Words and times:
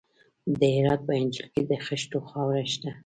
د 0.59 0.61
هرات 0.75 1.01
په 1.07 1.13
انجیل 1.19 1.47
کې 1.53 1.61
د 1.69 1.71
خښتو 1.85 2.17
خاوره 2.29 2.63
شته. 2.73 2.91